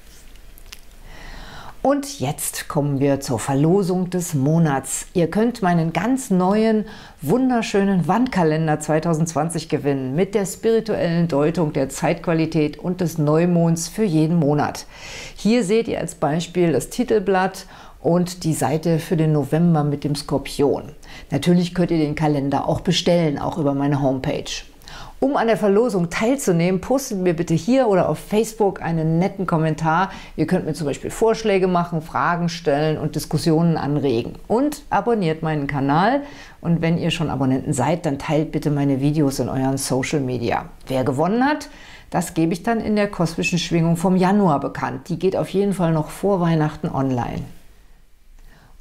Und 1.82 2.18
jetzt 2.18 2.66
kommen 2.66 2.98
wir 2.98 3.20
zur 3.20 3.38
Verlosung 3.38 4.08
des 4.08 4.32
Monats. 4.32 5.06
Ihr 5.12 5.28
könnt 5.28 5.60
meinen 5.60 5.92
ganz 5.92 6.30
neuen, 6.30 6.86
wunderschönen 7.20 8.08
Wandkalender 8.08 8.80
2020 8.80 9.68
gewinnen 9.68 10.14
mit 10.14 10.34
der 10.34 10.46
spirituellen 10.46 11.28
Deutung 11.28 11.74
der 11.74 11.90
Zeitqualität 11.90 12.78
und 12.78 13.02
des 13.02 13.18
Neumonds 13.18 13.88
für 13.88 14.04
jeden 14.04 14.38
Monat. 14.38 14.86
Hier 15.36 15.62
seht 15.62 15.86
ihr 15.86 16.00
als 16.00 16.14
Beispiel 16.14 16.72
das 16.72 16.88
Titelblatt 16.88 17.66
und 18.00 18.44
die 18.44 18.54
Seite 18.54 18.98
für 18.98 19.18
den 19.18 19.32
November 19.32 19.84
mit 19.84 20.04
dem 20.04 20.14
Skorpion. 20.14 20.92
Natürlich 21.30 21.74
könnt 21.74 21.90
ihr 21.90 21.98
den 21.98 22.14
Kalender 22.14 22.66
auch 22.66 22.80
bestellen, 22.80 23.38
auch 23.38 23.58
über 23.58 23.74
meine 23.74 24.00
Homepage. 24.00 24.73
Um 25.24 25.38
an 25.38 25.46
der 25.46 25.56
Verlosung 25.56 26.10
teilzunehmen, 26.10 26.82
postet 26.82 27.16
mir 27.16 27.32
bitte 27.32 27.54
hier 27.54 27.88
oder 27.88 28.10
auf 28.10 28.18
Facebook 28.18 28.82
einen 28.82 29.18
netten 29.18 29.46
Kommentar. 29.46 30.10
Ihr 30.36 30.46
könnt 30.46 30.66
mir 30.66 30.74
zum 30.74 30.86
Beispiel 30.86 31.08
Vorschläge 31.08 31.66
machen, 31.66 32.02
Fragen 32.02 32.50
stellen 32.50 32.98
und 32.98 33.14
Diskussionen 33.14 33.78
anregen. 33.78 34.34
Und 34.48 34.82
abonniert 34.90 35.42
meinen 35.42 35.66
Kanal. 35.66 36.24
Und 36.60 36.82
wenn 36.82 36.98
ihr 36.98 37.10
schon 37.10 37.30
Abonnenten 37.30 37.72
seid, 37.72 38.04
dann 38.04 38.18
teilt 38.18 38.52
bitte 38.52 38.70
meine 38.70 39.00
Videos 39.00 39.38
in 39.38 39.48
euren 39.48 39.78
Social 39.78 40.20
Media. 40.20 40.66
Wer 40.88 41.04
gewonnen 41.04 41.42
hat, 41.42 41.70
das 42.10 42.34
gebe 42.34 42.52
ich 42.52 42.62
dann 42.62 42.82
in 42.82 42.94
der 42.94 43.08
kosmischen 43.10 43.58
Schwingung 43.58 43.96
vom 43.96 44.16
Januar 44.16 44.60
bekannt. 44.60 45.08
Die 45.08 45.18
geht 45.18 45.36
auf 45.36 45.48
jeden 45.48 45.72
Fall 45.72 45.94
noch 45.94 46.10
vor 46.10 46.42
Weihnachten 46.42 46.90
online. 46.90 47.44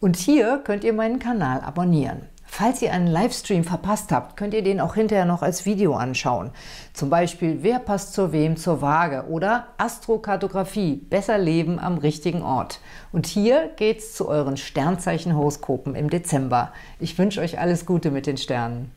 Und 0.01 0.17
hier 0.17 0.59
könnt 0.61 0.83
ihr 0.83 0.91
meinen 0.91 1.19
Kanal 1.19 1.61
abonnieren. 1.61 2.32
Falls 2.55 2.83
ihr 2.83 2.93
einen 2.93 3.07
Livestream 3.07 3.63
verpasst 3.63 4.11
habt, 4.11 4.37
könnt 4.37 4.53
ihr 4.53 4.61
den 4.61 4.79
auch 4.79 4.93
hinterher 4.93 5.25
noch 5.25 5.41
als 5.41 5.65
Video 5.65 5.95
anschauen. 5.95 6.51
Zum 6.93 7.09
Beispiel 7.09 7.63
Wer 7.63 7.79
passt 7.79 8.13
zu 8.13 8.31
wem 8.31 8.57
zur 8.57 8.79
Waage 8.79 9.25
oder 9.27 9.69
Astrokartografie, 9.79 10.97
besser 10.97 11.39
leben 11.39 11.79
am 11.79 11.97
richtigen 11.97 12.43
Ort. 12.43 12.79
Und 13.11 13.25
hier 13.25 13.71
geht's 13.75 14.13
zu 14.13 14.27
euren 14.27 14.55
Sternzeichen-Horoskopen 14.55 15.95
im 15.95 16.11
Dezember. 16.11 16.71
Ich 16.99 17.17
wünsche 17.17 17.41
euch 17.41 17.57
alles 17.57 17.87
Gute 17.87 18.11
mit 18.11 18.27
den 18.27 18.37
Sternen. 18.37 18.91